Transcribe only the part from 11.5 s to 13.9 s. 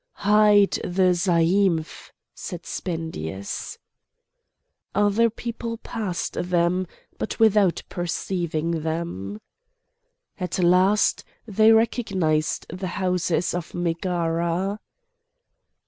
recognised the houses of